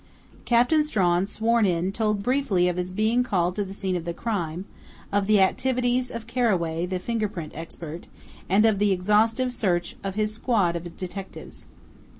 Captain 0.45 0.83
Strawn, 0.83 1.27
sworn 1.27 1.63
in, 1.63 1.91
told 1.91 2.23
briefly 2.23 2.67
of 2.67 2.75
his 2.75 2.89
being 2.89 3.21
called 3.21 3.55
to 3.55 3.63
the 3.63 3.71
scene 3.71 3.95
of 3.95 4.03
the 4.03 4.15
crime, 4.15 4.65
of 5.11 5.27
the 5.27 5.39
activities 5.39 6.09
of 6.09 6.25
Carraway, 6.25 6.87
the 6.87 6.97
fingerprint 6.97 7.51
expert, 7.53 8.07
and 8.49 8.65
of 8.65 8.79
the 8.79 8.91
exhaustive 8.91 9.53
search 9.53 9.95
of 10.03 10.15
his 10.15 10.33
squad 10.33 10.75
of 10.75 10.97
detectives. 10.97 11.67